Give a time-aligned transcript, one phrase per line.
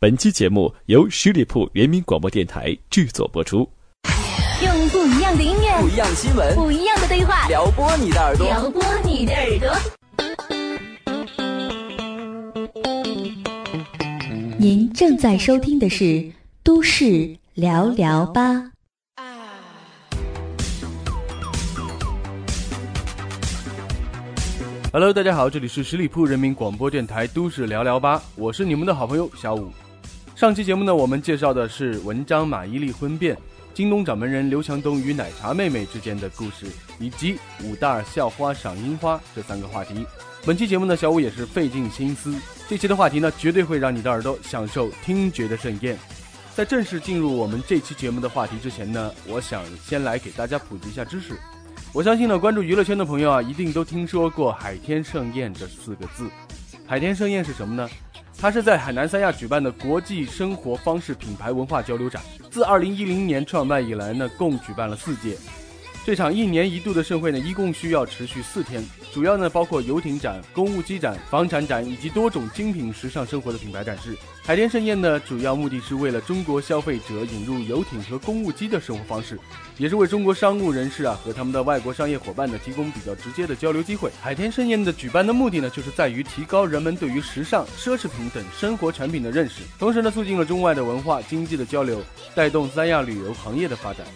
[0.00, 3.68] 本期节目由十里铺人民广播电台制作播出。
[4.64, 9.76] 用不一样的音乐，不一样新闻，不一样的对话，撩拨你的耳朵，撩拨你的耳朵。
[14.56, 16.04] 您正在收听的是
[16.62, 18.52] 《都市聊聊吧》。
[24.92, 29.68] Hello，大家好，这里是十里铺人民广播电台《都市聊聊吧》，我是你们的好朋友小五。
[30.38, 33.36] 上期节目呢，我们介绍的是文章马伊琍婚变、
[33.74, 36.66] 京东掌门人刘强东与奶茶妹妹之间的故事，
[37.00, 40.06] 以及武大校花赏樱花这三个话题。
[40.46, 42.32] 本期节目呢，小五也是费尽心思，
[42.68, 45.98] 这期的话题呢，绝对会让你的耳朵享受听觉的盛宴。
[46.54, 51.32] 在正式进入我们这期节目的话题之前呢，我想先来给大家普及一下知识。
[51.92, 56.30] 我相信呢，关注娱乐圈的朋友啊，一定都听说过“海天盛宴”这四个字。
[56.86, 57.90] 海天盛宴是什么呢？
[58.40, 65.36] 它是在海南三亚举办的国际生活方式品牌文化交流展，自二零一零年创办以来呢，共举办了四届。
[66.08, 74.16] 这场一年一度的盛会呢，一共需要持续四天，主要呢包括游艇展、公务机展、房产展以及多种精品时尚生活的品牌展示。
[74.42, 79.38] 海天盛宴呢，主要目的是为了中国消费者引入游艇和公务机的生活方式，
[79.76, 84.10] 也是为中国商务人士啊和他们的外国商业伙伴呢提供比较直接的交流机会。
[84.22, 92.02] 海天盛宴的举办的目的呢，就是在于提高人们对于时尚、奢侈品等生活产品的认识，同时呢促进了中外的文化经济的交流，
[92.34, 94.06] 带动三亚旅游行业的发展。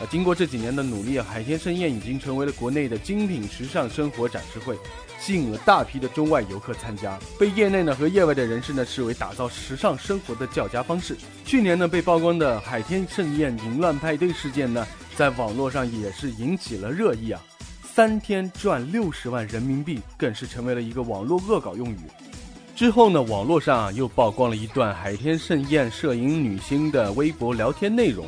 [0.00, 4.76] 啊，经过这几年的努力，海天盛宴已经成为了国内的精品时尚生活展示会，
[5.20, 11.16] 吸引了大批的中外游客参加，被业内呢和业外的人士呢视为打造时尚生活的较佳方式。
[11.44, 14.84] 去年呢被曝光的海天盛宴淫乱派对事件呢，
[15.16, 17.40] 在网络上也是引起了热议啊，
[17.84, 21.98] 三天赚六十万人民币，更是成为了一个网络恶搞用语。
[22.74, 28.26] 之后呢，网络上啊又曝光了一段海天盛宴摄影女星的微博聊天内容。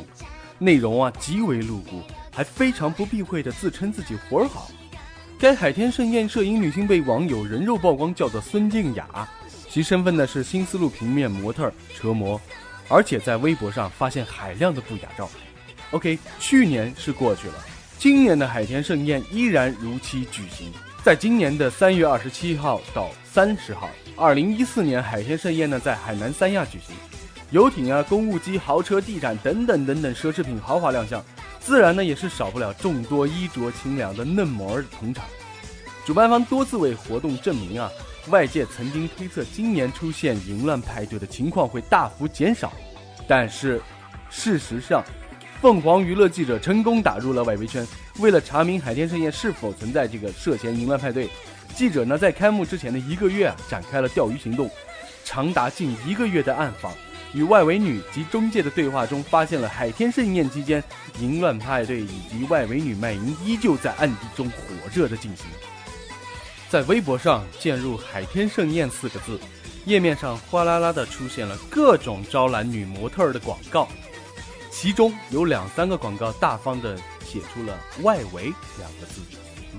[0.59, 4.69] 内容啊极为露骨，还非常不避讳的自称自己活儿好。
[5.39, 9.27] 该海天盛宴摄影女星被网友人肉曝光，叫做孙静雅，
[9.69, 12.41] 其身份呢是新丝路平面模特车模，
[12.87, 15.29] 而且在微博上发现海量的不雅照。
[15.91, 17.53] OK，去年是过去了，
[17.99, 20.71] 今年的海天盛宴依然如期举行，
[21.03, 26.95] 在今年的三月二十七号到三十号，二零一四年海天盛宴呢在海南三亚举行。
[27.51, 31.23] 游艇啊，公务机、豪车、地毯等等等等奢侈品豪华亮相，
[31.61, 35.25] 自然呢也是少不了众多衣着清凉的嫩模儿捧场。
[36.05, 37.89] 主办方多次为活动证明啊，
[38.27, 42.73] 外界曾经推测今年出现淫乱派对的情况会大幅减少，
[43.27, 43.81] 但是
[44.29, 45.01] 事实上，
[45.61, 47.87] 凤凰娱乐记者成功打入了外围圈。
[48.19, 51.29] 为了查明海天盛宴是否存在这个涉嫌淫乱派对，
[51.75, 54.69] 记者呢在开幕之前的一个月啊展开了钓鱼行动，
[55.23, 56.91] 长达近一个月的暗访。
[57.33, 60.83] 与外围女及中介的对话中，发现了海天盛宴期间
[61.19, 64.57] 淫乱派对以及外围女卖淫依旧在暗地中火
[64.93, 65.45] 热的进行。
[66.69, 69.39] 在微博上键入“海天盛宴”四个字，
[69.85, 73.87] 页面上哗啦啦的出现了各种招揽女模特儿的广告，
[74.69, 79.21] 其中有两三个广告大方的写出了“外围”两个字，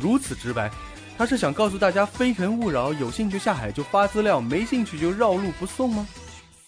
[0.00, 0.70] 如此直白，
[1.18, 6.06] 他是想告诉大家非诚勿扰，有兴趣下海就发资料，没兴趣就绕路不送吗？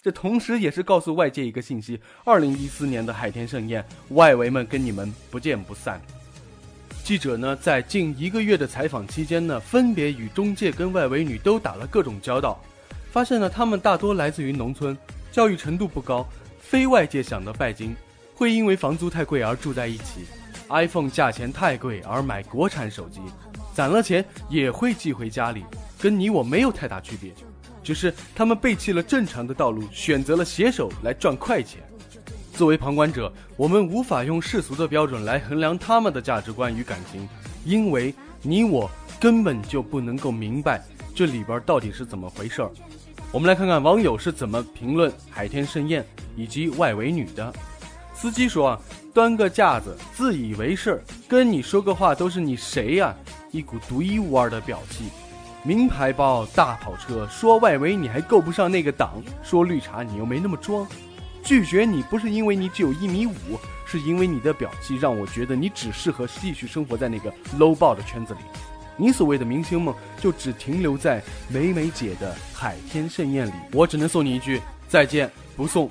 [0.03, 6.01] 这同时也是告诉外界一个信息：二零一四年的海天盛宴，外围们跟你们不见不散。
[7.05, 12.59] 记者呢，在近一个月的采访期间呢，分别与中介跟外围女都打了各种交道，
[13.13, 14.97] 发现呢，他们大多来自于农村，
[15.31, 16.27] 教育程度不高，
[16.59, 17.95] 非外界想的拜金，
[18.35, 20.25] 会因为房租太贵而住在一起
[20.71, 23.21] ，iPhone 价钱太贵而买国产手机，
[23.75, 25.63] 攒了钱也会寄回家里，
[25.99, 27.35] 跟你我没有太大区别。
[27.83, 31.81] 只是他们背弃了正常的道路，选择了携手来赚快钱。
[32.53, 37.27] 作为旁观者，我们无法用世俗的标准来衡量他们的价值观与感情，
[37.65, 42.71] 因为你我根本就不能够明白这里边到底是怎么回事儿。
[43.33, 46.05] 我们来看看网友是怎么评论海天盛宴
[46.37, 47.53] 以及外围女的。
[48.13, 48.81] 司机说啊，
[49.15, 53.15] 端个架子，自以为是，跟你说个话都是你谁呀？
[53.53, 55.05] 一股独一无二的表气。
[55.63, 60.87] 名牌包、大跑车，说外围你还够不上那个档；说绿茶你又没那么装。
[61.43, 68.41] 拒绝你不是因为你只有一米五，是因为你的表气让我觉得你只适合继续生活在那个 low 爆的圈子里。
[68.97, 73.53] 你所谓的明星梦，就只停留在美美姐的海天盛宴里。
[73.73, 75.89] 我只能送你一句再见，不送。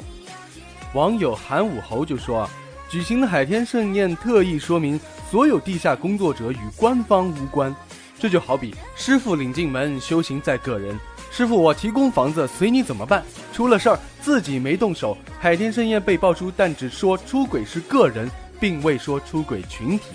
[0.93, 2.49] 网友韩武侯就说，
[2.89, 4.99] 举行的海天盛宴特意说明，
[5.29, 7.75] 所有地下工作者与官方无关。
[8.19, 10.99] 这就好比师傅领进门，修行在个人。
[11.31, 13.23] 师傅，我提供房子，随你怎么办？
[13.53, 15.17] 出了事儿自己没动手。
[15.39, 18.29] 海天盛宴被爆出，但只说出轨是个人，
[18.59, 20.05] 并未说出轨群体。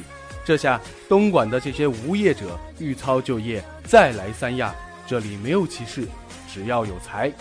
[0.44, 0.78] 这下
[1.08, 4.74] 东莞的这些无业者欲操就业，再来三亚，
[5.06, 6.06] 这里没有歧视，
[6.52, 7.32] 只要有才。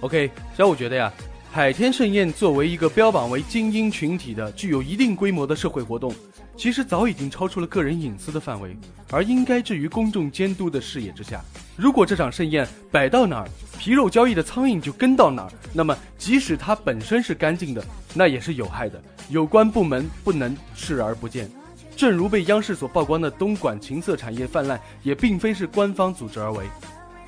[0.00, 1.10] OK，小五觉得呀。
[1.52, 6.14] 海天盛宴作为一个标榜为精英群体的、具有一定规模的社会活动，
[6.60, 8.76] 其实早已经超出了个人隐私的范围，
[9.10, 11.42] 而应该置于公众监督的视野之下。
[11.74, 13.48] 如果这场盛宴摆到哪儿，
[13.78, 19.02] 皮肉交易的苍蝇就跟到哪儿，那么即使它本身是干净的，那也是有害的。
[19.30, 21.50] 有关部门不能视而不见。
[21.96, 26.66] 正如被央视所曝光的东莞情色产业泛滥，也并非是官方组织而为，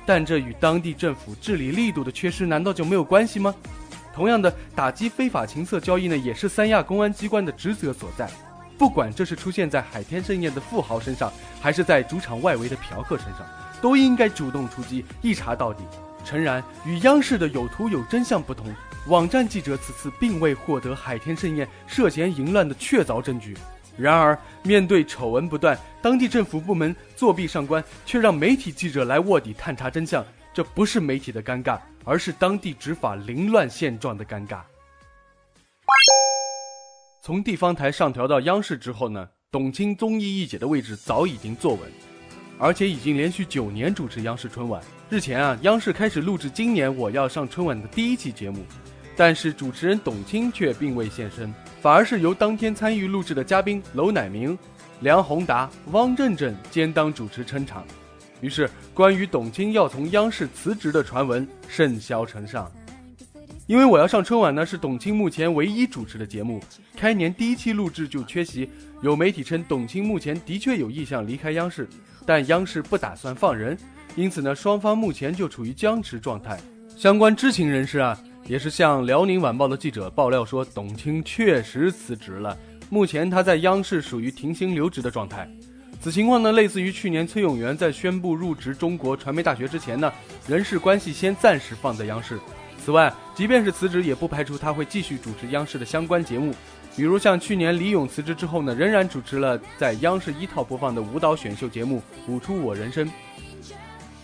[0.05, 3.55] 但这与当地政府治理力度的缺失，难道就没有关系吗？
[4.13, 8.29] 同样的，打击非法情色交易呢，也是三亚公安机关的职责所在。
[8.77, 11.31] 不管这是出现在海天盛宴的富豪身上，
[11.61, 13.45] 还是在主场外围的嫖客身上，
[13.81, 15.83] 都应该主动出击，一查到底。
[16.25, 18.73] 诚然，与央视的有图有真相不同，
[19.07, 23.57] 网站记者此次并未获得海天盛宴涉嫌淫乱的确凿证据。
[23.97, 31.77] 然而，面对丑闻不断，当地政府部门作弊上官，却让媒体记者来卧底探查真相，这不是媒体的尴尬。
[32.05, 34.59] 而是当地执法凌乱现状的尴尬。
[37.25, 41.89] 从地方台上调到央视之后呢，董卿综艺一姐的位置早已经坐稳，
[42.59, 44.83] 而且已经连续九年主持央视春晚。
[45.09, 48.65] 日前啊，央视开始录制今年我要上春晚的第一期节目，
[49.15, 54.59] 但是主持人董卿却并未现身，反而是由当天参与录制的嘉宾娄乃明、
[54.99, 57.85] 梁宏达、汪正正兼当主持撑场。
[58.41, 62.69] 于是，关于董卿要从央视辞职的传闻甚嚣尘上。
[63.65, 66.61] 因为我要上春晚呢，是董卿目前唯一主持的节目，
[66.97, 68.69] 开年第一期录制就缺席。
[69.01, 71.87] 有媒体称，董卿目前的确有意向离开央视，
[72.25, 73.77] 但央视不打算放人，
[74.17, 76.59] 因此呢，双方目前就处于僵持状态。
[76.97, 82.57] 相关知情人士啊，也是向辽宁晚报的记者爆料说，董卿确实辞职了，
[82.89, 85.49] 目前他在央视属于停薪留职的状态。
[86.01, 90.11] 此情况呢，类似于去年崔永元在宣布入职中国传媒大学之前呢，
[90.49, 92.37] 人事关系先暂时放在央视。
[92.83, 96.53] 此外，即便是辞职，也不排除他会继续主持央视的相关节目，
[96.97, 102.01] 比如像去年李咏辞职之后呢，仍然主持了在央视一套播放的舞蹈选秀节目
[102.31, 103.07] 《舞出我人生》。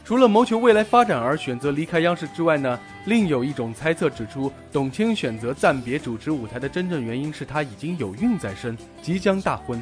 [0.04, 9.82] 除了谋求未来发展而选择离开央视之外呢，另有一种猜测指出，董卿选择暂别主持舞台的真正原因是她已经有孕在身，即将大婚。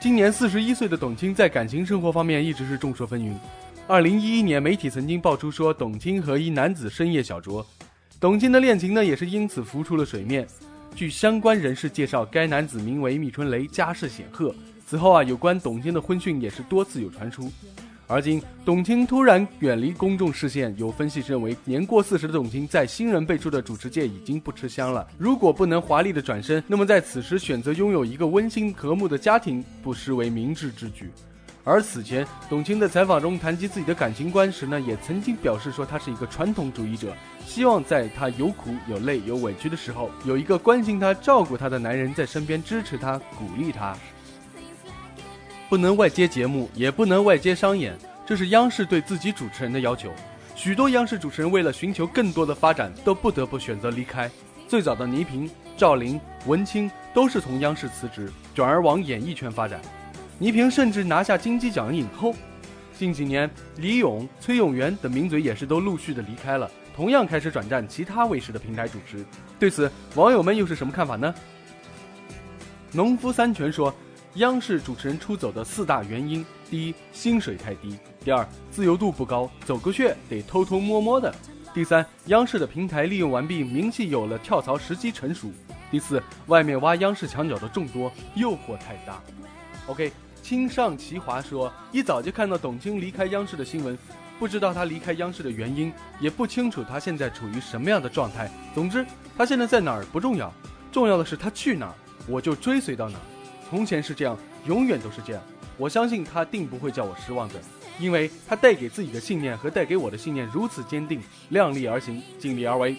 [0.00, 3.34] 今年四十一岁的董卿在感情生活方面一直是众说纷纭。
[3.86, 7.62] 二零一一年，媒体曾经爆出说董卿和一男子深夜小酌，
[8.24, 10.48] 董卿的恋情呢也是因此浮出了水面。
[10.96, 14.54] 据相关人士介绍，该男子名为密春雷，家世显赫。
[14.86, 17.52] 此后啊，有关董卿的婚讯也是多次有传出。
[18.06, 25.06] 而今，董卿突然远离公众视线，有分析认为，年过四十的董卿在新人辈出的主持界已经不吃香了。
[25.18, 31.10] 如果不能华丽的转身，那么在此时选择拥有一个温馨和睦的家庭，不失为明智之举。
[31.66, 37.16] 而此前，董卿在采访中谈及自己的感情观时呢，也曾经表示说，她是一个传统主义者，
[37.46, 43.96] 希望在她有苦、有累、有委屈的时候，有一个关心她、照顾她的男人在身边支持她、鼓励她。
[45.70, 47.96] 不能外接节目，也不能外接商演，
[48.26, 50.10] 这是央视对自己主持人的要求。
[50.54, 54.30] 许多央视主持人为了寻求更多的发展，都不得不选择离开。
[54.68, 59.80] 最早的倪萍、赵琳、文清都是从央视辞职，转而往演艺圈发展。
[60.38, 62.34] 倪萍甚至拿下金鸡奖影后。
[62.96, 69.24] 近几年，李咏、崔永元等名嘴也是都陆续的离开了，同样开始转战其他卫视的平台主持。
[69.58, 71.34] 对此，网友们又是什么看法呢？
[72.92, 73.94] 农夫三全说。
[74.38, 77.90] 央视主持人出走的四大原因：第一，薪水太低；
[78.24, 81.32] 第二，自由度不高，走个穴得偷偷摸摸的；
[81.72, 85.50] 第三，央视的平台利用完毕，名气有了，跳槽时机成熟；
[85.88, 89.22] 第四，外面挖央视墙角的众多，诱惑太大。
[89.86, 90.10] OK，
[90.44, 93.96] 清上奇华说，一早就看到董卿离开央视的新闻，
[94.38, 98.50] 不知道她离开央视的原因，也不清楚她现在处于什么样的状态。
[98.74, 99.06] 总之，
[99.38, 100.52] 她现在在哪儿不重要，
[100.92, 101.94] 重要的是她去哪儿，
[102.28, 103.22] 我就追随到哪儿。
[103.70, 104.36] 从前是这样，
[104.66, 105.42] 永远都是这样。
[105.78, 107.54] 我相信她定不会叫我失望的，
[107.98, 112.94] 因为她带给自己的信念和带给我的信念如此坚定，量力而行，尽力而为。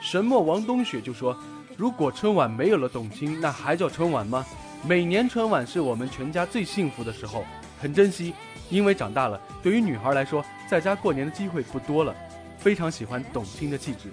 [0.00, 1.36] 神墨王冬雪就说
[1.76, 4.46] ：“如果春晚没有了董卿，那还叫春晚吗？
[4.82, 7.44] 每年春晚是我们全家最幸福的时候，
[7.80, 8.34] 很珍惜。
[8.68, 12.14] 因为长大了，对于女孩来说，在家过年的机会不多了。
[12.58, 14.10] 非常喜欢董卿的气质。”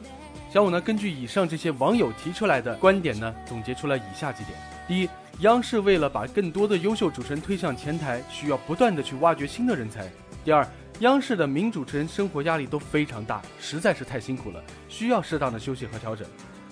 [0.51, 5.09] 小五呢，根据以上这些网友提出来的观点呢，总结出了以下几点：第一。
[5.39, 10.07] 央视为了把更多的优秀主持人推向前台，需要不断的去挖掘新的人才。
[10.45, 10.63] 第二，
[10.99, 16.27] 央视的名主持人生活压力都非常大，实在是太辛苦了，需要适当的休息和调整，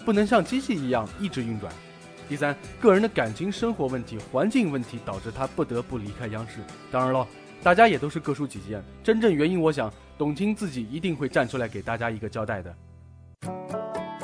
[0.05, 1.73] 不能像机器一样一直运转。
[2.31, 6.61] 第三，个人的感情生活问题、环境问题导致他不得不离开央视。
[6.89, 7.27] 当然了，
[7.61, 12.73] 大家也都是各抒己见，真正原因，我想董卿自己一定会站出来给大家一个交代的。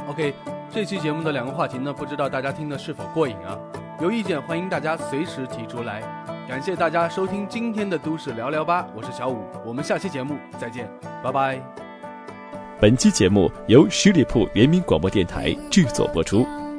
[0.08, 0.34] OK，
[0.72, 3.60] 这期节目的两个话题呢，不知道大家听的是否过瘾啊？
[4.02, 6.02] 有意见欢迎大家随时提出来。
[6.48, 10.90] 感谢大家收听今天的都市聊聊吧，我是小五，我们下期节目再见，
[11.22, 11.62] 拜拜。
[12.80, 16.48] 本期节目由十里铺人民广播电台制作播出。